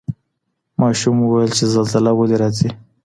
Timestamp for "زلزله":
1.73-2.11